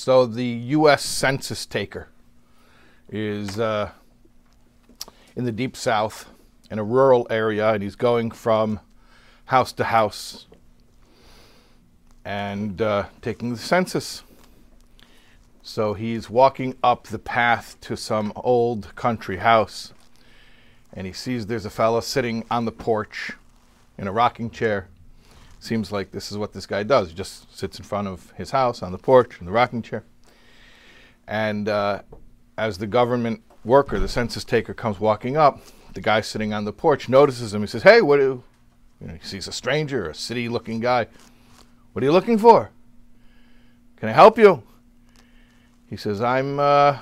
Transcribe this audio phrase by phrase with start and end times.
[0.00, 1.04] So the U.S.
[1.04, 2.08] Census taker
[3.10, 3.90] is uh,
[5.36, 6.30] in the deep south
[6.70, 8.80] in a rural area, and he's going from
[9.44, 10.46] house to house
[12.24, 14.22] and uh, taking the census.
[15.60, 19.92] So he's walking up the path to some old country house,
[20.94, 23.32] and he sees there's a fellow sitting on the porch
[23.98, 24.88] in a rocking chair.
[25.60, 27.10] Seems like this is what this guy does.
[27.10, 30.04] He just sits in front of his house on the porch in the rocking chair.
[31.28, 32.00] And uh,
[32.56, 35.60] as the government worker, the census taker, comes walking up,
[35.92, 37.60] the guy sitting on the porch notices him.
[37.60, 38.42] He says, "Hey, what do?"
[39.00, 41.06] You know, he sees a stranger, a city-looking guy.
[41.92, 42.70] What are you looking for?
[43.96, 44.62] Can I help you?
[45.90, 47.00] He says, "I'm uh,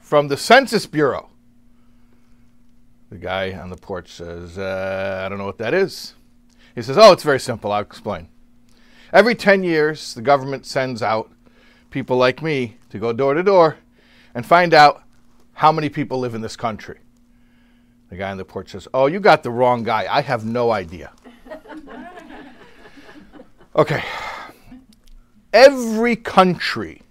[0.00, 1.30] from the Census Bureau."
[3.08, 6.14] The guy on the porch says, uh, "I don't know what that is."
[6.74, 7.72] He says, "Oh, it's very simple.
[7.72, 8.28] I'll explain.
[9.12, 11.32] Every 10 years, the government sends out
[11.90, 13.76] people like me to go door to door
[14.34, 15.02] and find out
[15.54, 16.98] how many people live in this country."
[18.10, 20.06] The guy on the porch says, Oh, you got the wrong guy.
[20.10, 21.12] I have no idea.
[23.76, 24.02] okay.
[25.52, 27.02] Every country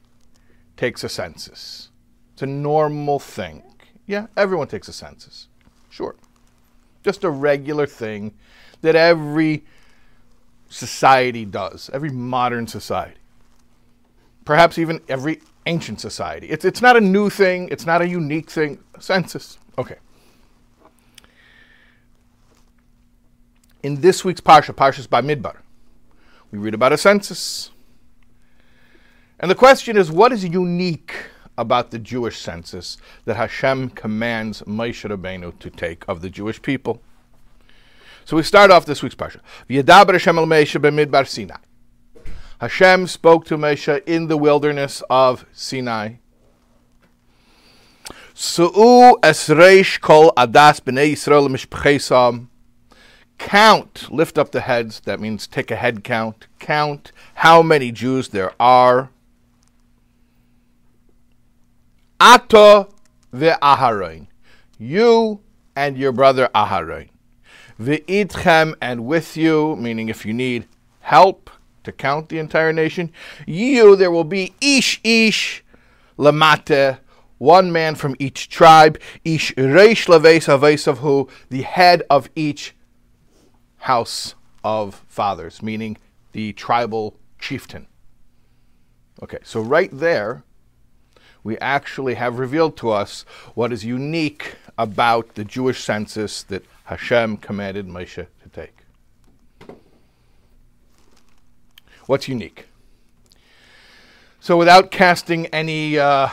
[0.75, 1.89] takes a census.
[2.33, 3.63] It's a normal thing.
[4.07, 5.47] Yeah, everyone takes a census.
[5.89, 6.15] Sure.
[7.01, 8.33] Just a regular thing
[8.81, 9.63] that every
[10.69, 13.17] society does, every modern society.
[14.45, 16.47] Perhaps even every ancient society.
[16.47, 18.79] It's, it's not a new thing, it's not a unique thing.
[18.99, 19.57] Census.
[19.77, 19.97] Okay.
[23.83, 25.57] In this week's Parsha, Parshas Bamidbar,
[26.51, 27.71] we read about a census.
[29.39, 31.13] And the question is what is unique
[31.57, 37.01] about the Jewish census that Hashem commands Moshe Rabbeinu to take of the Jewish people?
[38.29, 39.39] So we start off this week's Parsha.
[39.67, 41.55] V'yadaber Hashem el b'midbar Sinai.
[42.61, 46.17] Hashem spoke to Moshe in the wilderness of Sinai.
[48.35, 52.47] Su'u esreish kol adas b'nei Yisrael
[53.39, 58.29] count, lift up the heads, that means take a head count, count how many Jews
[58.29, 59.09] there are.
[62.19, 62.93] Ato
[63.33, 64.27] ve'aharon,
[64.77, 65.41] you
[65.75, 67.09] and your brother Aharon.
[67.79, 70.67] Ve'itchem, and with you, meaning if you need
[70.99, 71.49] help
[71.83, 73.11] to count the entire nation,
[73.47, 75.63] you, there will be ish ish
[76.17, 76.99] lamate,
[77.37, 82.75] one man from each tribe, ish reish laves who, the head of each
[83.77, 85.97] house of fathers, meaning
[86.33, 87.87] the tribal chieftain.
[89.23, 90.43] Okay, so right there,
[91.43, 93.23] we actually have revealed to us
[93.55, 98.75] what is unique about the Jewish census that Hashem commanded Moshe to take.
[102.07, 102.65] What's unique?
[104.39, 106.29] So, without casting any, uh,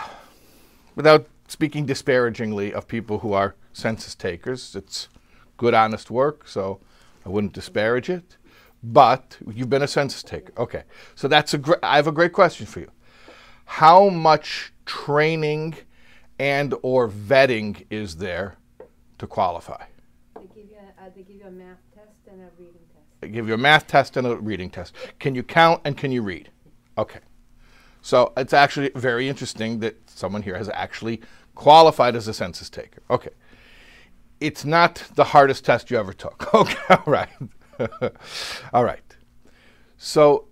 [0.94, 5.08] without speaking disparagingly of people who are census takers, it's
[5.58, 6.48] good, honest work.
[6.48, 6.80] So,
[7.26, 8.38] I wouldn't disparage it,
[8.82, 10.54] but you've been a census taker.
[10.56, 10.84] Okay,
[11.14, 11.80] so that's a great.
[11.82, 12.90] I have a great question for you.
[13.66, 15.74] How much training
[16.38, 18.56] and or vetting is there
[19.18, 19.84] to qualify?
[20.36, 23.06] They give you a, uh, they give you a math test and a reading test.
[23.20, 24.94] They give you a math test and a reading test.
[25.18, 26.50] Can you count and can you read?
[26.98, 27.20] Okay.
[28.02, 31.20] So it's actually very interesting that someone here has actually
[31.54, 33.02] qualified as a census taker.
[33.10, 33.30] Okay
[34.40, 36.48] it's not the hardest test you ever took.
[36.54, 37.28] Okay, all right.
[38.72, 39.16] all right.
[39.98, 40.46] So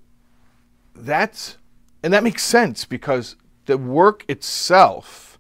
[0.94, 1.58] that's,
[2.02, 5.38] and that makes sense because the work itself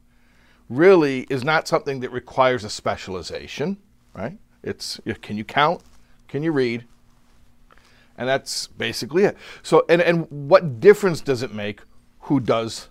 [0.68, 3.78] really is not something that requires a specialization,
[4.14, 4.38] right?
[4.64, 5.82] It's can you count?
[6.26, 6.84] Can you read?
[8.16, 9.36] And that's basically it.
[9.62, 11.80] So, and, and what difference does it make
[12.20, 12.88] who does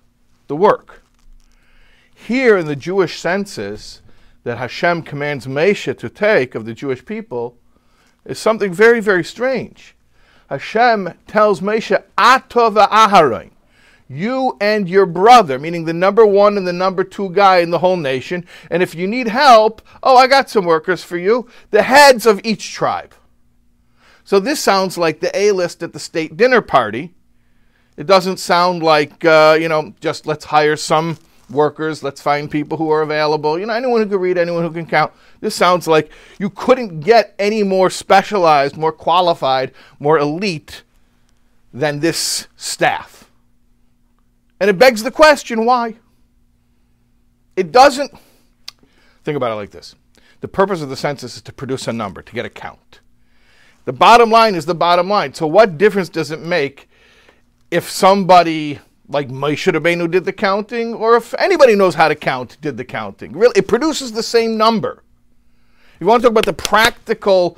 [0.48, 1.04] the work?
[2.14, 4.02] Here in the Jewish census,
[4.44, 7.58] that Hashem commands Moshe to take of the Jewish people
[8.26, 9.96] is something very, very strange.
[10.50, 13.52] Hashem tells Moshe, Atova Aharon,
[14.08, 17.80] you and your brother, meaning the number one and the number two guy in the
[17.80, 21.84] whole nation, and if you need help, oh, I got some workers for you, the
[21.84, 23.14] heads of each tribe.
[24.24, 27.14] So this sounds like the A list at the state dinner party.
[27.98, 31.18] It doesn't sound like, uh, you know, just let's hire some
[31.50, 32.04] workers.
[32.04, 33.60] Let's find people who are available.
[33.60, 35.14] You know, anyone who can read, anyone who can count.
[35.42, 40.84] This sounds like you couldn't get any more specialized, more qualified, more elite
[41.74, 43.23] than this staff.
[44.60, 45.98] And it begs the question why?
[47.56, 48.12] It doesn't.
[49.24, 49.96] Think about it like this
[50.42, 53.00] the purpose of the census is to produce a number, to get a count.
[53.86, 55.34] The bottom line is the bottom line.
[55.34, 56.90] So, what difference does it make
[57.72, 62.58] if somebody like Moshe Rabbeinu did the counting, or if anybody knows how to count,
[62.62, 63.34] did the counting.
[63.34, 65.04] Really, it produces the same number.
[65.96, 67.58] If you want to talk about the practical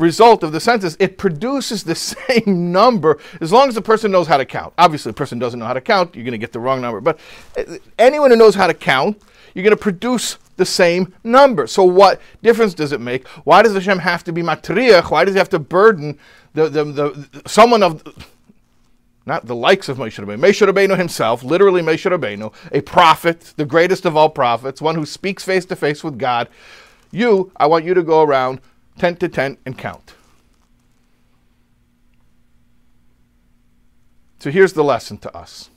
[0.00, 4.26] result of the census, it produces the same number as long as the person knows
[4.26, 4.74] how to count.
[4.78, 7.00] Obviously, the person doesn't know how to count, you're going to get the wrong number.
[7.00, 7.18] But
[7.56, 9.20] uh, anyone who knows how to count,
[9.54, 11.66] you're going to produce the same number.
[11.66, 13.26] So, what difference does it make?
[13.28, 15.10] Why does Hashem have to be matriach?
[15.10, 16.18] Why does he have to burden
[16.54, 18.02] the, the, the someone of
[19.26, 23.64] not the likes of Moshe Rabbeinu, Moshe Rabbeinu himself, literally Moshe Rabbeinu, a prophet, the
[23.64, 26.48] greatest of all prophets, one who speaks face to face with God.
[27.12, 28.60] You, I want you to go around
[29.00, 30.12] tent to tent and count.
[34.40, 35.70] So here's the lesson to us,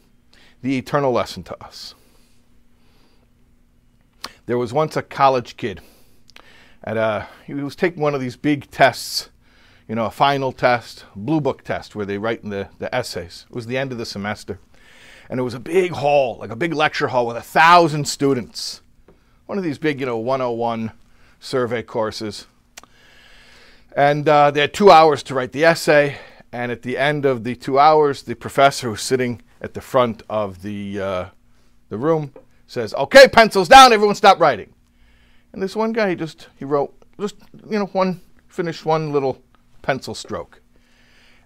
[0.61, 1.95] the eternal lesson to us.
[4.45, 5.79] There was once a college kid,
[6.83, 9.29] and uh, he was taking one of these big tests
[9.87, 13.45] you know, a final test, blue book test where they write in the, the essays.
[13.49, 14.59] It was the end of the semester.
[15.29, 18.81] And it was a big hall, like a big lecture hall with a thousand students.
[19.45, 20.91] One of these big, you know, 101
[21.39, 22.47] survey courses.
[23.95, 26.17] And uh, they had two hours to write the essay.
[26.51, 30.23] And at the end of the two hours, the professor who's sitting at the front
[30.29, 31.25] of the, uh,
[31.89, 32.33] the room
[32.67, 34.73] says, Okay, pencils down, everyone stop writing.
[35.51, 37.35] And this one guy, he just, he wrote, just,
[37.69, 39.41] you know, one, finished one little
[39.81, 40.61] pencil stroke.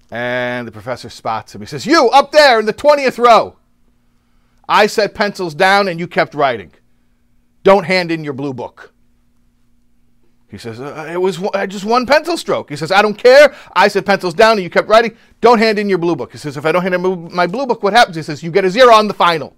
[0.10, 1.62] And the professor spots him.
[1.62, 3.58] He says, You up there in the 20th row.
[4.70, 6.72] I set pencils down and you kept writing.
[7.64, 8.94] Don't hand in your blue book.
[10.50, 12.70] He says, uh, It was just one pencil stroke.
[12.70, 13.54] He says, I don't care.
[13.76, 15.18] I said, pencils down and you kept writing.
[15.42, 16.32] Don't hand in your blue book.
[16.32, 18.16] He says, If I don't hand in my blue book, what happens?
[18.16, 19.56] He says, You get a zero on the final.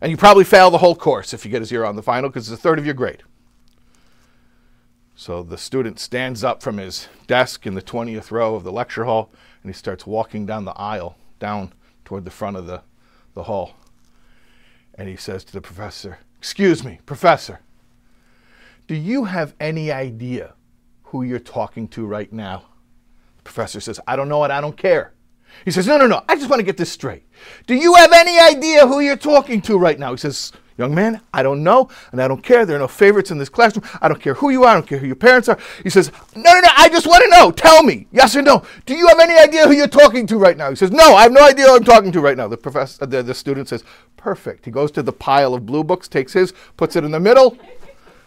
[0.00, 2.28] And you probably fail the whole course if you get a zero on the final
[2.28, 3.22] because it's a third of your grade.
[5.14, 9.04] So the student stands up from his desk in the 20th row of the lecture
[9.04, 9.30] hall
[9.62, 11.72] and he starts walking down the aisle, down
[12.04, 12.82] toward the front of the,
[13.34, 13.72] the hall.
[14.94, 17.60] And he says to the professor, Excuse me, professor,
[18.86, 20.54] do you have any idea
[21.04, 22.64] who you're talking to right now?
[23.38, 25.12] The professor says, I don't know it, I don't care.
[25.64, 27.24] He says, No, no, no, I just want to get this straight.
[27.66, 30.12] Do you have any idea who you're talking to right now?
[30.12, 32.66] He says, Young man, I don't know, and I don't care.
[32.66, 33.88] There are no favorites in this classroom.
[34.02, 34.68] I don't care who you are.
[34.68, 35.58] I don't care who your parents are.
[35.82, 37.50] He says, No, no, no, I just want to know.
[37.50, 38.62] Tell me, yes or no.
[38.84, 40.68] Do you have any idea who you're talking to right now?
[40.68, 42.46] He says, No, I have no idea who I'm talking to right now.
[42.46, 43.84] The professor, the, the student says,
[44.18, 44.66] Perfect.
[44.66, 47.56] He goes to the pile of blue books, takes his, puts it in the middle,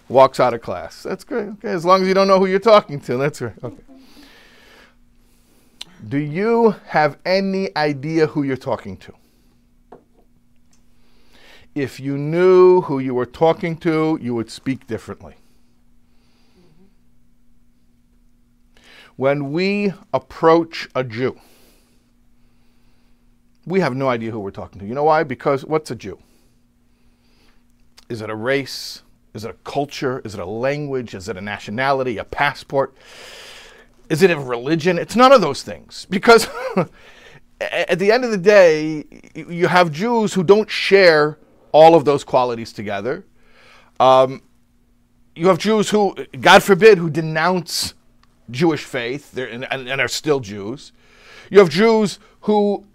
[0.09, 1.03] walks out of class.
[1.03, 1.47] That's great.
[1.49, 3.53] Okay, as long as you don't know who you're talking to, that's right.
[3.63, 3.83] Okay.
[6.07, 9.13] Do you have any idea who you're talking to?
[11.75, 15.35] if you knew who you were talking to, you would speak differently.
[19.15, 21.39] When we approach a Jew,
[23.65, 24.87] we have no idea who we're talking to.
[24.87, 25.23] You know why?
[25.23, 26.19] Because what's a Jew?
[28.07, 29.03] Is it a race?
[29.33, 30.21] Is it a culture?
[30.25, 31.13] Is it a language?
[31.13, 32.17] Is it a nationality?
[32.17, 32.95] A passport?
[34.09, 34.97] Is it a religion?
[34.97, 36.07] It's none of those things.
[36.09, 36.47] Because
[37.61, 39.03] at the end of the day,
[39.35, 41.37] you have Jews who don't share
[41.71, 43.25] all of those qualities together.
[43.99, 44.41] Um,
[45.35, 47.93] you have Jews who, God forbid, who denounce
[48.49, 50.91] Jewish faith and, and, and, are still Jews.
[51.49, 52.85] You have Jews who,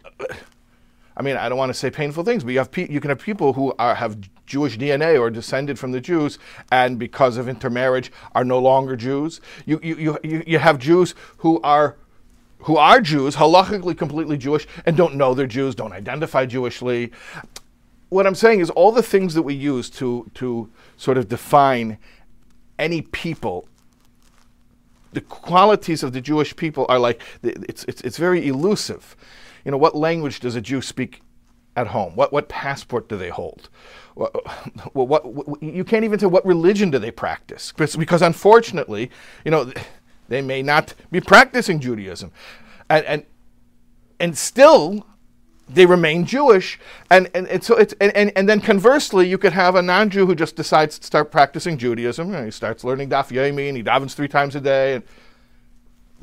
[1.16, 3.10] I mean, I don't want to say painful things, but you have pe- you can
[3.10, 6.38] have people who are, have Jewish DNA or descended from the Jews,
[6.72, 9.40] and because of intermarriage are no longer Jews.
[9.64, 11.96] You you you, you have Jews who are
[12.58, 17.12] who are Jews, halachically completely Jewish, and don't know they're Jews, don't identify Jewishly
[18.14, 21.98] what I'm saying is all the things that we use to to sort of define
[22.78, 23.68] any people
[25.12, 29.16] the qualities of the Jewish people are like it's, it's, it's very elusive.
[29.64, 31.22] You know, what language does a Jew speak
[31.76, 32.14] at home?
[32.16, 33.68] What, what passport do they hold?
[34.14, 34.34] What,
[34.94, 39.10] what, what, you can't even say what religion do they practice because, unfortunately,
[39.44, 39.72] you know,
[40.28, 42.32] they may not be practicing Judaism,
[42.88, 43.24] and and
[44.18, 45.06] and still
[45.68, 46.78] they remain Jewish.
[47.10, 50.10] And, and, and so it's, and, and, and, then conversely, you could have a non
[50.10, 52.44] Jew who just decides to start practicing Judaism.
[52.44, 54.94] He starts learning Daf Yomi and he davens three times a day.
[54.94, 55.04] And,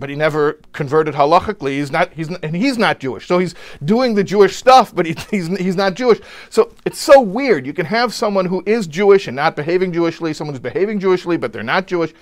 [0.01, 1.77] but he never converted halachically.
[1.77, 3.27] He's not, he's and he's not Jewish.
[3.27, 3.55] So he's
[3.86, 6.20] doing the Jewish stuff, but he, he's, he's not Jewish.
[6.50, 7.65] So it's so weird.
[7.65, 11.39] You can have someone who is Jewish and not behaving Jewishly, someone who's behaving Jewishly,
[11.39, 12.13] but they're not Jewish.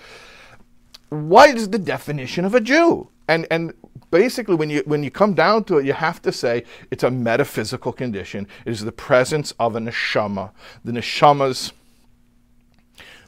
[1.09, 3.09] What is the definition of a Jew?
[3.27, 3.73] And, and
[4.11, 7.09] basically when you when you come down to it, you have to say it's a
[7.11, 8.47] metaphysical condition.
[8.65, 10.51] It is the presence of a neshama,
[10.83, 11.71] the neshamas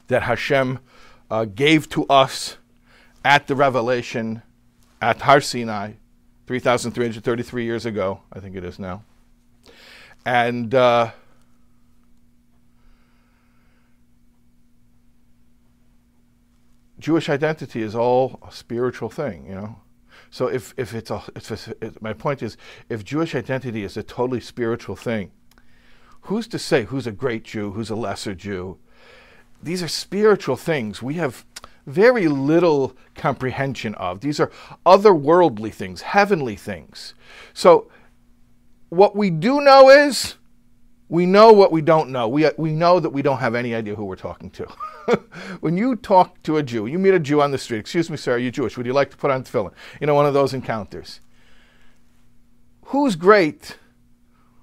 [0.08, 0.78] that Hashem
[1.30, 2.58] uh, gave to us
[3.24, 4.42] at the revelation
[5.00, 5.92] at Har Sinai,
[6.46, 9.04] 3,333 years ago, I think it is now.
[10.24, 11.10] And uh,
[16.98, 19.76] Jewish identity is all a spiritual thing, you know.
[20.30, 22.56] So if, if it's a, if it's, it, my point is,
[22.88, 25.30] if Jewish identity is a totally spiritual thing,
[26.22, 28.78] who's to say who's a great Jew, who's a lesser Jew?
[29.62, 31.44] These are spiritual things we have
[31.86, 34.20] very little comprehension of.
[34.20, 34.50] These are
[34.86, 37.14] otherworldly things, heavenly things.
[37.52, 37.90] So
[38.88, 40.36] what we do know is
[41.08, 42.28] we know what we don't know.
[42.28, 44.66] We, we know that we don't have any idea who we're talking to.
[45.60, 48.16] when you talk to a Jew, you meet a Jew on the street, excuse me,
[48.16, 48.76] sir, are you Jewish?
[48.76, 49.72] Would you like to put on tefillin?
[50.00, 51.20] You know, one of those encounters.
[52.86, 53.76] Who's great?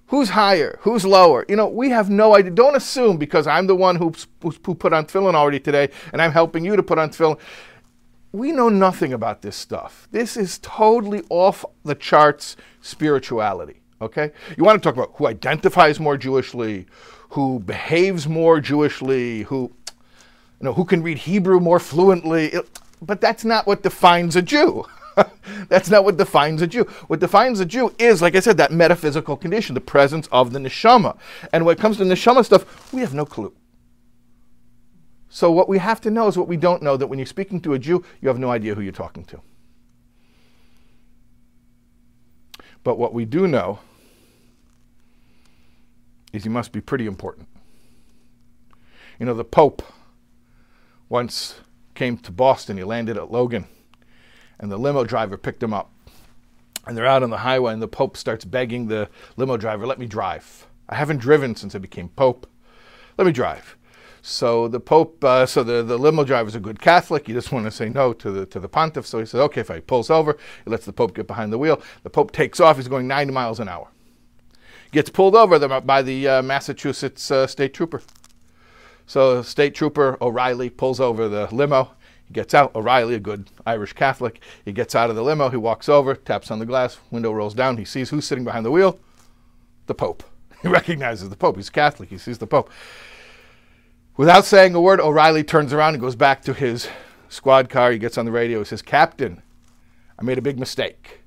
[0.09, 0.79] Who's higher?
[0.81, 1.45] Who's lower?
[1.47, 2.51] You know, we have no idea.
[2.51, 6.31] Don't assume because I'm the one who, who put on tefillin already today and I'm
[6.31, 7.39] helping you to put on tefillin.
[8.31, 10.07] We know nothing about this stuff.
[10.11, 13.81] This is totally off the charts spirituality.
[14.01, 14.31] Okay?
[14.57, 16.87] You want to talk about who identifies more Jewishly,
[17.29, 19.71] who behaves more Jewishly, who
[20.59, 22.53] you know, who can read Hebrew more fluently.
[23.01, 24.85] But that's not what defines a Jew.
[25.69, 26.83] that's not what defines a Jew.
[27.07, 30.59] What defines a Jew is, like I said, that metaphysical condition, the presence of the
[30.59, 31.17] neshama.
[31.53, 33.53] And when it comes to neshama stuff, we have no clue.
[35.29, 37.61] So what we have to know is what we don't know, that when you're speaking
[37.61, 39.41] to a Jew, you have no idea who you're talking to.
[42.83, 43.79] But what we do know
[46.33, 47.47] is he must be pretty important.
[49.19, 49.81] You know, the Pope
[51.09, 51.55] once
[51.93, 52.77] came to Boston.
[52.77, 53.65] He landed at Logan,
[54.59, 55.91] and the limo driver picked him up.
[56.85, 59.99] And they're out on the highway, and the Pope starts begging the limo driver, Let
[59.99, 60.67] me drive.
[60.87, 62.47] I haven't driven since I became Pope.
[63.17, 63.75] Let me drive.
[64.21, 67.27] So the Pope, uh, so the, the limo driver's a good Catholic.
[67.27, 69.05] He just want to say no to the to the pontiff.
[69.05, 71.57] So he says, okay, if he pulls over, he lets the Pope get behind the
[71.57, 71.81] wheel.
[72.03, 72.77] The Pope takes off.
[72.77, 73.89] He's going 90 miles an hour.
[74.91, 78.01] Gets pulled over by the uh, Massachusetts uh, state trooper.
[79.09, 81.91] So State Trooper O'Reilly pulls over the limo.
[82.29, 82.73] He gets out.
[82.75, 85.49] O'Reilly, a good Irish Catholic, he gets out of the limo.
[85.49, 87.77] He walks over, taps on the glass, window rolls down.
[87.77, 88.99] He sees who's sitting behind the wheel?
[89.87, 90.23] The Pope.
[90.61, 91.55] He recognizes the Pope.
[91.55, 92.09] He's Catholic.
[92.09, 92.69] He sees the Pope.
[94.17, 96.89] Without saying a word, O'Reilly turns around and goes back to his
[97.29, 97.91] squad car.
[97.91, 98.59] He gets on the radio.
[98.59, 99.41] He says, Captain,
[100.19, 101.21] I made a big mistake.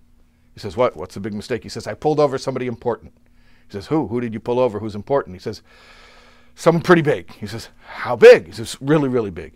[0.53, 0.97] He says, What?
[0.97, 1.63] What's the big mistake?
[1.63, 3.15] He says, I pulled over somebody important.
[3.67, 4.09] He says, Who?
[4.09, 4.79] Who did you pull over?
[4.79, 5.35] Who's important?
[5.35, 5.63] He says,
[6.55, 7.33] someone pretty big.
[7.33, 8.47] He says, How big?
[8.47, 9.55] He says, Really, really big.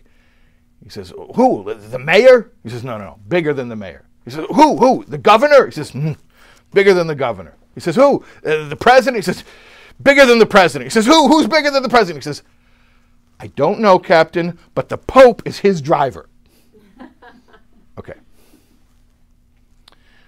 [0.83, 1.73] He says, Who?
[1.73, 2.51] The mayor?
[2.63, 4.05] He says, No, no, no, bigger than the mayor.
[4.25, 4.77] He says, Who?
[4.77, 5.03] Who?
[5.05, 5.65] The governor?
[5.65, 6.17] He says, mm,
[6.73, 7.55] Bigger than the governor.
[7.75, 8.23] He says, Who?
[8.45, 9.17] Uh, the president?
[9.17, 9.43] He says,
[10.01, 10.87] Bigger than the president.
[10.87, 11.27] He says, Who?
[11.27, 12.23] Who's bigger than the president?
[12.23, 12.43] He says,
[13.39, 16.29] I don't know, Captain, but the Pope is his driver.
[17.97, 18.15] okay.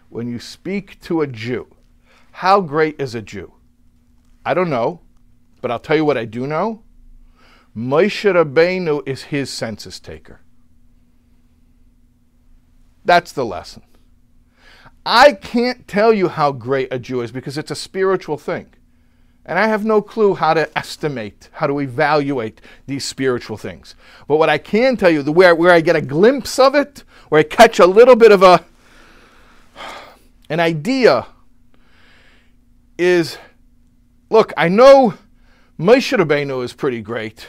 [0.10, 1.68] When you speak to a Jew,
[2.32, 3.54] how great is a Jew?
[4.46, 5.02] I don't know.
[5.62, 6.84] But I'll tell you what I do know.
[7.80, 10.42] Moshe Rabbeinu is his census taker.
[13.06, 13.84] That's the lesson.
[15.06, 18.74] I can't tell you how great a Jew is because it's a spiritual thing.
[19.46, 23.96] And I have no clue how to estimate, how to evaluate these spiritual things.
[24.28, 27.06] But what I can tell you, the where, where I get a glimpse of it,
[27.30, 28.66] where I catch a little bit of a
[30.50, 31.28] an idea,
[32.98, 33.38] is
[34.30, 35.14] look, I know
[35.80, 37.48] Moshe Rabbeinu is pretty great.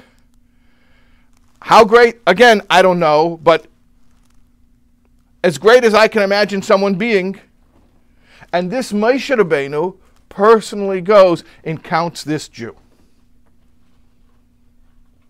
[1.62, 2.20] How great?
[2.26, 3.66] Again, I don't know, but
[5.42, 7.40] as great as I can imagine someone being,
[8.52, 9.96] and this Moshe Rabbeinu
[10.28, 12.76] personally goes and counts this Jew.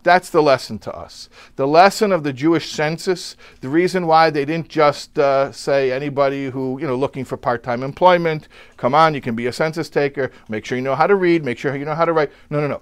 [0.02, 1.28] That's the lesson to us.
[1.56, 6.48] The lesson of the Jewish census, the reason why they didn't just uh, say anybody
[6.48, 9.90] who, you know, looking for part time employment, come on, you can be a census
[9.90, 12.30] taker, make sure you know how to read, make sure you know how to write.
[12.48, 12.80] No, no, no.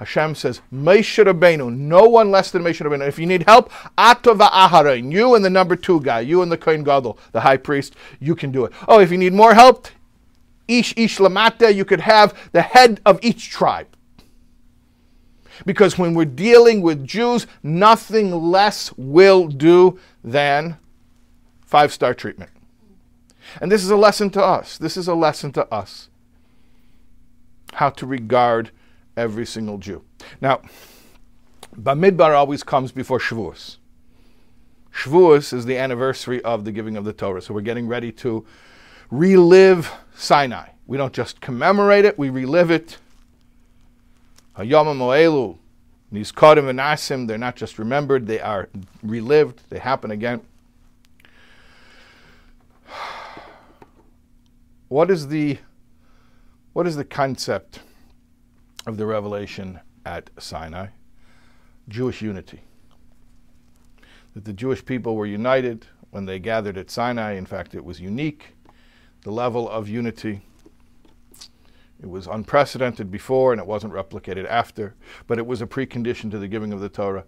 [0.00, 3.06] Hashem says, Moshe Rabbeinu, no one less than Moshe Rabbeinu.
[3.06, 6.56] If you need help, Atova Aharon, you and the number two guy, you and the
[6.56, 8.72] Kohen Gadol, the high priest, you can do it.
[8.88, 9.88] Oh, if you need more help,
[10.66, 13.88] Ish Ish Lamata, you could have the head of each tribe.
[15.66, 20.78] Because when we're dealing with Jews, nothing less will do than
[21.66, 22.50] five star treatment.
[23.60, 24.78] And this is a lesson to us.
[24.78, 26.08] This is a lesson to us
[27.74, 28.70] how to regard
[29.16, 30.04] every single Jew.
[30.40, 30.62] Now,
[31.76, 33.76] Bamidbar always comes before Shavuos.
[34.92, 37.40] Shavuos is the anniversary of the giving of the Torah.
[37.42, 38.44] So we're getting ready to
[39.10, 40.70] relive Sinai.
[40.86, 42.98] We don't just commemorate it, we relive it
[44.60, 45.56] Hayama Moelu,
[46.12, 48.68] Nizkarim and Asim, they're not just remembered, they are
[49.02, 50.40] relived, they happen again.
[54.88, 55.58] What is the
[56.72, 57.78] what is the concept
[58.86, 60.88] of the revelation at Sinai
[61.88, 62.60] Jewish unity.
[64.34, 67.32] That the Jewish people were united when they gathered at Sinai.
[67.32, 68.54] In fact, it was unique,
[69.22, 70.40] the level of unity.
[72.00, 74.94] It was unprecedented before and it wasn't replicated after,
[75.26, 77.24] but it was a precondition to the giving of the Torah.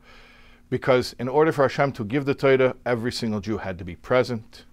[0.71, 3.97] Because in order for Hashem to give the Torah, every single Jew had to be
[3.97, 4.65] present.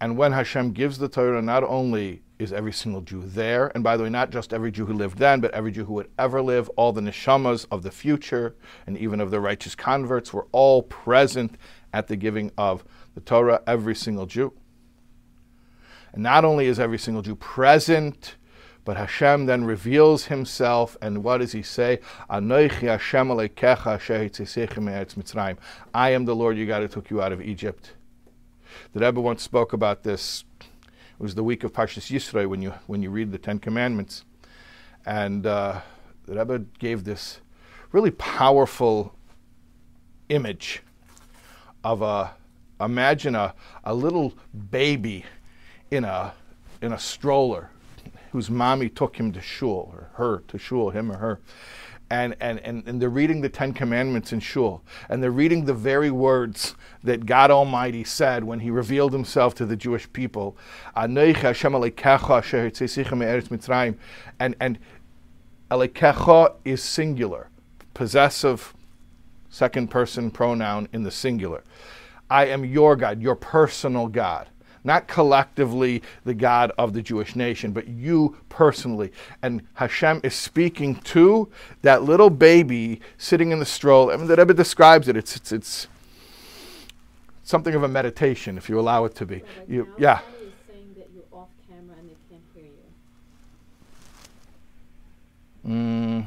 [0.00, 3.72] And when Hashem gives the Torah, not only is every single Jew there.
[3.74, 5.94] And by the way, not just every Jew who lived then, but every Jew who
[5.94, 8.54] would ever live, all the neshamas of the future,
[8.86, 11.56] and even of the righteous converts were all present
[11.92, 12.84] at the giving of
[13.14, 14.52] the Torah, every single Jew.
[16.12, 18.36] And not only is every single Jew present,
[18.84, 22.00] but Hashem then reveals himself, and what does he say?
[22.28, 22.48] I am
[26.24, 27.92] the Lord you God who took you out of Egypt.
[28.92, 30.44] The Rebbe once spoke about this
[31.22, 34.24] was the week of Parshas Yisro when you when you read the Ten Commandments,
[35.06, 35.80] and uh,
[36.26, 37.38] the Rebbe gave this
[37.92, 39.14] really powerful
[40.30, 40.82] image
[41.84, 42.34] of a
[42.80, 44.34] imagine a, a little
[44.72, 45.24] baby
[45.92, 46.34] in a
[46.82, 47.70] in a stroller
[48.32, 51.40] whose mommy took him to shul or her to shul him or her
[52.12, 55.72] and, and, and, and they're reading the Ten Commandments in Shul, and they're reading the
[55.72, 60.54] very words that God Almighty said when He revealed Himself to the Jewish people.
[60.94, 61.16] And,
[64.60, 64.78] and
[65.70, 67.48] Elokecha is singular,
[67.94, 68.74] possessive,
[69.48, 71.64] second person pronoun in the singular.
[72.28, 74.48] I am your God, your personal God
[74.84, 79.12] not collectively the God of the Jewish nation, but you personally.
[79.42, 81.48] And Hashem is speaking to
[81.82, 84.10] that little baby sitting in the stroll.
[84.10, 85.16] I mean, the Rebbe describes it.
[85.16, 85.86] It's, it's, it's
[87.44, 89.42] something of a meditation, if you allow it to be.
[89.68, 90.20] You, yeah.
[95.66, 96.26] Mm,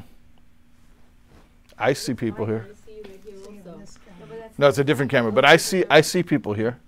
[1.78, 2.66] I see people here.
[4.58, 6.78] No, it's a different camera, but I see I see people here.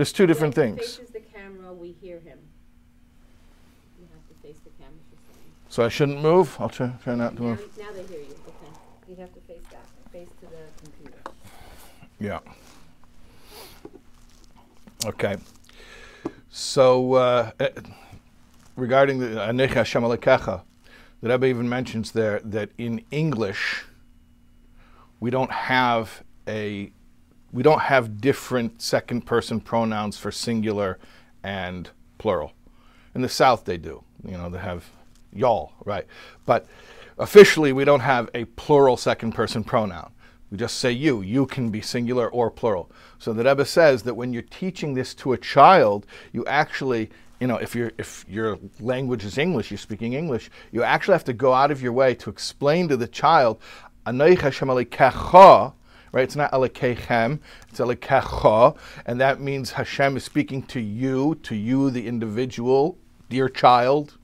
[0.00, 0.98] There's two different things.
[1.30, 2.38] camera, we hear him.
[4.00, 4.96] You have to face the camera.
[5.68, 6.56] So I shouldn't move?
[6.58, 7.78] I'll try, try not to Now, move.
[7.78, 8.72] now they hear you, okay.
[9.10, 11.18] You have to face back, face to the computer.
[12.18, 12.38] Yeah.
[15.04, 15.36] Okay.
[16.48, 17.68] So uh, eh,
[18.76, 20.62] regarding the Anochi Hashem Elokecha,
[21.20, 23.84] the Rebbe even mentions there that in English
[25.20, 26.90] we don't have a
[27.52, 30.98] we don't have different second person pronouns for singular
[31.42, 32.52] and plural.
[33.14, 34.04] In the South, they do.
[34.24, 34.88] You know, they have
[35.32, 36.06] y'all, right?
[36.46, 36.66] But
[37.18, 40.12] officially, we don't have a plural second person pronoun.
[40.50, 41.22] We just say you.
[41.22, 42.90] You can be singular or plural.
[43.18, 47.10] So the Rebbe says that when you're teaching this to a child, you actually,
[47.40, 51.24] you know, if, you if your language is English, you're speaking English, you actually have
[51.24, 53.60] to go out of your way to explain to the child,
[56.12, 56.24] right?
[56.24, 61.90] It's not Elokeichem, it's Elokecha, and that means Hashem is speaking to you, to you,
[61.90, 64.16] the individual, dear child,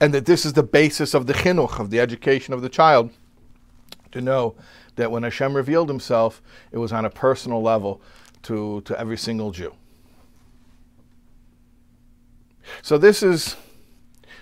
[0.00, 3.10] and that this is the basis of the chinuch, of the education of the child,
[4.12, 4.54] to know
[4.96, 8.00] that when Hashem revealed himself, it was on a personal level
[8.42, 9.74] to, to every single Jew.
[12.82, 13.56] So this is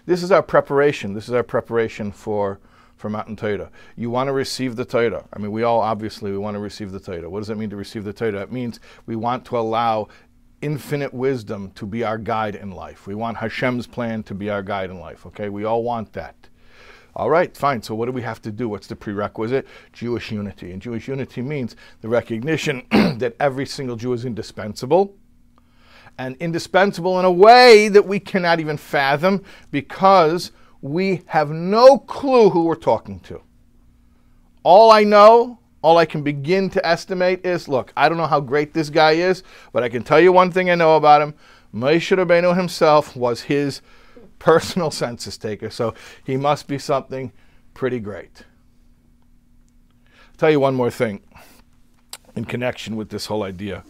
[0.07, 1.15] this is our preparation.
[1.15, 2.61] This is our preparation for
[3.07, 3.71] for Matan Torah.
[3.95, 5.27] You want to receive the Torah.
[5.33, 7.31] I mean, we all obviously we want to receive the Torah.
[7.31, 8.43] What does it mean to receive the Torah?
[8.43, 10.09] It means we want to allow
[10.61, 13.07] infinite wisdom to be our guide in life.
[13.07, 15.25] We want Hashem's plan to be our guide in life.
[15.25, 16.49] Okay, we all want that.
[17.15, 17.81] All right, fine.
[17.81, 18.69] So what do we have to do?
[18.69, 19.69] What's the prerequisite?
[19.93, 20.73] Jewish unity.
[20.73, 25.15] And Jewish unity means the recognition that every single Jew is indispensable
[26.19, 30.51] and indispensable in a way that we cannot even fathom because
[30.87, 33.43] we have no clue who we're talking to.
[34.63, 38.41] All I know, all I can begin to estimate is look, I don't know how
[38.41, 41.35] great this guy is, but I can tell you one thing I know about him.
[41.75, 43.83] Moshe Rabbeinu himself was his
[44.39, 45.95] personal census taker, so
[46.25, 47.33] he must be something
[47.75, 48.45] pretty great.
[50.07, 51.21] I'll tell you one more thing
[52.35, 53.85] in connection with this whole idea,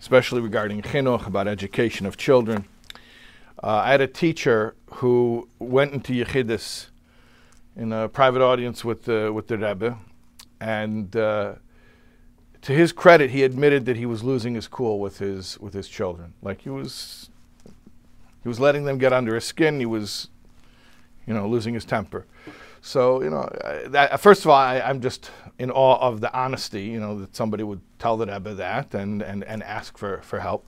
[0.00, 2.66] especially regarding chinuch, about education of children.
[3.62, 6.88] Uh, I had a teacher who went into Yechidus
[7.76, 9.98] in a private audience with the, with the Rebbe,
[10.60, 11.54] and uh,
[12.62, 15.88] to his credit, he admitted that he was losing his cool with his with his
[15.88, 16.34] children.
[16.42, 17.30] Like he was,
[18.42, 19.78] he was letting them get under his skin.
[19.78, 20.28] He was,
[21.26, 22.26] you know, losing his temper.
[22.80, 23.48] So you know,
[23.86, 26.82] that, first of all, I, am just in awe of the honesty.
[26.84, 30.40] You know, that somebody would tell the Rebbe that and and and ask for for
[30.40, 30.66] help.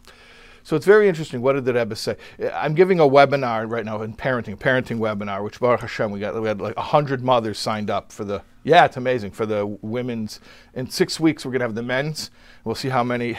[0.63, 1.41] So it's very interesting.
[1.41, 2.17] What did the Rebbe say?
[2.55, 6.41] I'm giving a webinar right now in parenting, parenting webinar, which Baruch Hashem, we got
[6.41, 8.43] we had like hundred mothers signed up for the.
[8.63, 10.41] Yeah, it's amazing for the women's.
[10.75, 12.31] In six weeks, we're gonna have the men's.
[12.65, 13.39] We'll see how many.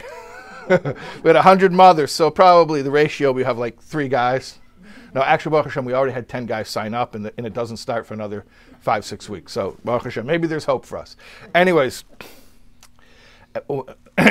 [0.68, 0.76] we
[1.24, 4.58] had hundred mothers, so probably the ratio we have like three guys.
[5.14, 7.52] No, actually, Baruch Hashem, we already had ten guys sign up, and, the, and it
[7.52, 8.44] doesn't start for another
[8.80, 9.52] five six weeks.
[9.52, 11.16] So Baruch Hashem, maybe there's hope for us.
[11.54, 12.04] Anyways.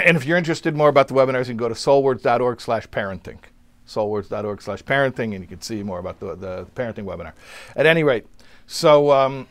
[0.05, 3.39] and if you're interested more about the webinars, you can go to soulwords.org slash parenting.
[3.87, 7.33] Soulwords.org slash parenting, and you can see more about the, the parenting webinar.
[7.75, 8.25] At any rate,
[8.67, 9.47] so um,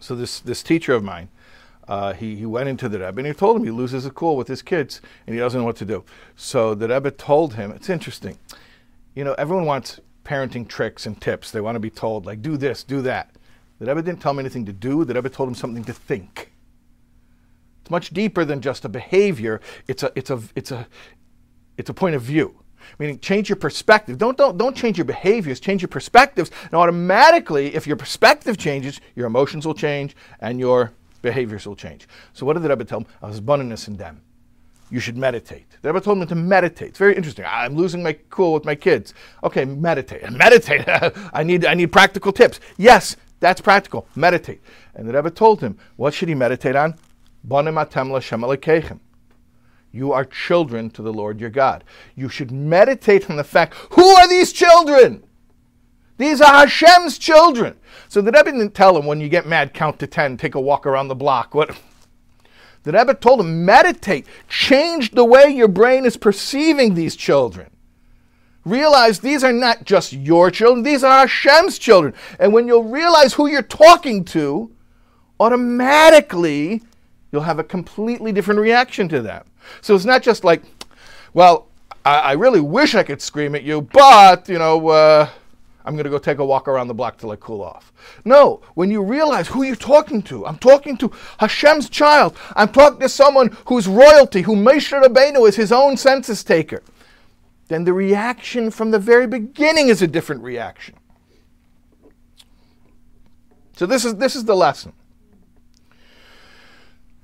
[0.00, 1.28] so this this teacher of mine,
[1.88, 4.36] uh, he, he went into the Rebbe and he told him he loses his cool
[4.36, 6.04] with his kids and he doesn't know what to do.
[6.34, 8.38] So the Rebbe told him, it's interesting.
[9.14, 11.50] You know, everyone wants parenting tricks and tips.
[11.50, 13.30] They want to be told, like, do this, do that.
[13.78, 15.04] The Rebbe didn't tell him anything to do.
[15.04, 16.52] The Rebbe told him something to think.
[17.86, 19.60] It's much deeper than just a behavior.
[19.86, 20.88] It's a, it's a, it's a,
[21.76, 22.60] it's a point of view.
[22.98, 24.18] Meaning, change your perspective.
[24.18, 26.50] Don't, don't, don't change your behaviors, change your perspectives.
[26.64, 32.08] And automatically, if your perspective changes, your emotions will change and your behaviors will change.
[32.32, 33.06] So, what did the Rebbe tell him?
[33.22, 34.20] I was hisbonenus in them.
[34.90, 35.66] You should meditate.
[35.82, 36.88] The Rebbe told him to meditate.
[36.88, 37.44] It's very interesting.
[37.48, 39.14] I'm losing my cool with my kids.
[39.44, 40.28] Okay, meditate.
[40.32, 40.82] Meditate.
[41.32, 42.58] I need, I need practical tips.
[42.78, 44.08] Yes, that's practical.
[44.16, 44.60] Meditate.
[44.96, 46.98] And the Rebbe told him, what should he meditate on?
[49.92, 51.84] You are children to the Lord your God.
[52.14, 55.22] You should meditate on the fact who are these children?
[56.18, 57.76] These are Hashem's children.
[58.08, 60.60] So the Rebbe didn't tell him when you get mad, count to 10, take a
[60.60, 61.54] walk around the block.
[61.54, 61.78] What?
[62.84, 67.70] The Rebbe told him, meditate, change the way your brain is perceiving these children.
[68.64, 72.14] Realize these are not just your children, these are Hashem's children.
[72.40, 74.72] And when you'll realize who you're talking to,
[75.38, 76.82] automatically
[77.36, 79.46] you'll have a completely different reaction to that.
[79.82, 80.62] So it's not just like,
[81.34, 81.68] well,
[82.02, 85.28] I, I really wish I could scream at you, but, you know, uh,
[85.84, 87.92] I'm going to go take a walk around the block till I cool off.
[88.24, 92.38] No, when you realize who you're talking to, I'm talking to Hashem's child.
[92.56, 96.82] I'm talking to someone who's royalty, who Moshe Rabbeinu is his own census taker.
[97.68, 100.94] Then the reaction from the very beginning is a different reaction.
[103.76, 104.94] So this is this is the lesson.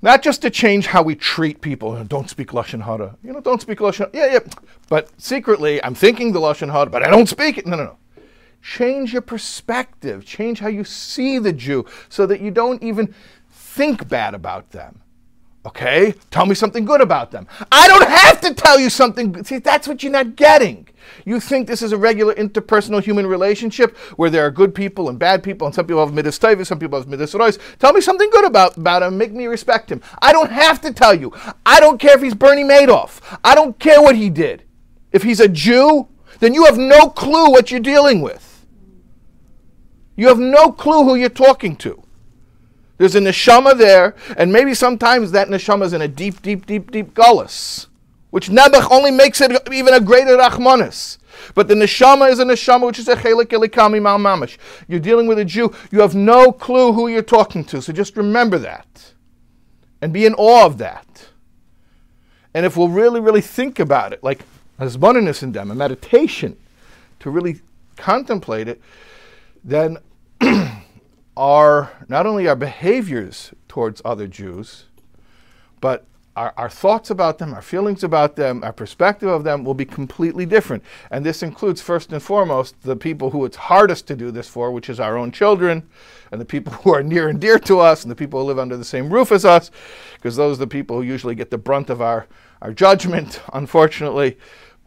[0.03, 2.03] Not just to change how we treat people.
[2.03, 3.15] Don't speak lashon hara.
[3.23, 4.13] You know, don't speak lashon.
[4.13, 4.39] Yeah, yeah.
[4.89, 7.65] But secretly, I'm thinking the lashon hara, but I don't speak it.
[7.65, 7.97] No, no, no.
[8.61, 10.25] Change your perspective.
[10.25, 13.15] Change how you see the Jew, so that you don't even
[13.49, 14.99] think bad about them.
[15.65, 17.47] Okay, tell me something good about them.
[17.71, 19.45] I don't have to tell you something.
[19.45, 20.89] See, that's what you're not getting.
[21.25, 25.17] You think this is a regular interpersonal human relationship where there are good people and
[25.17, 27.57] bad people, and some people have midas taiva, some people have midas rois.
[27.79, 29.17] Tell me something good about, about him.
[29.17, 30.01] Make me respect him.
[30.21, 31.31] I don't have to tell you.
[31.65, 33.21] I don't care if he's Bernie Madoff.
[33.43, 34.63] I don't care what he did.
[35.13, 38.65] If he's a Jew, then you have no clue what you're dealing with.
[40.17, 42.02] You have no clue who you're talking to.
[43.03, 46.89] There's a neshama there, and maybe sometimes that neshama is in a deep, deep, deep,
[46.89, 47.87] deep gullus,
[48.29, 51.17] which Nebuch only makes it even a greater rachmanis.
[51.53, 54.57] But the neshama is a neshama which is a chelik elikami mal mamish.
[54.87, 55.75] You're dealing with a Jew.
[55.91, 59.11] You have no clue who you're talking to, so just remember that,
[60.01, 61.27] and be in awe of that.
[62.53, 64.45] And if we'll really, really think about it, like
[64.79, 66.55] hisbonenus in them, a meditation,
[67.19, 67.59] to really
[67.97, 68.81] contemplate it,
[69.61, 69.97] then
[71.35, 74.85] our not only our behaviors towards other Jews,
[75.81, 79.73] but our, our, thoughts about them, our feelings about them, our perspective of them will
[79.73, 80.83] be completely different.
[81.11, 84.71] And this includes, first and foremost, the people who it's hardest to do this for,
[84.71, 85.87] which is our own children,
[86.31, 88.59] and the people who are near and dear to us, and the people who live
[88.59, 89.69] under the same roof as us,
[90.15, 92.27] because those are the people who usually get the brunt of our,
[92.61, 94.37] our judgment, unfortunately.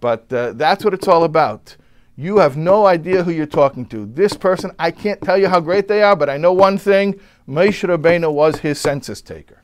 [0.00, 1.76] But uh, that's what it's all about.
[2.18, 4.06] You have no idea who you're talking to.
[4.06, 7.20] This person, I can't tell you how great they are, but I know one thing
[7.46, 9.62] Moshe Rabbeinu was his census taker.